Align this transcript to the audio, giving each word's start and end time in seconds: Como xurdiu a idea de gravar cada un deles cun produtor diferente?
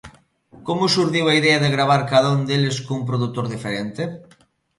Como 0.67 0.91
xurdiu 0.93 1.25
a 1.29 1.37
idea 1.41 1.61
de 1.63 1.73
gravar 1.75 2.01
cada 2.13 2.29
un 2.37 2.41
deles 2.49 2.77
cun 2.85 2.99
produtor 3.09 3.45
diferente? 3.55 4.03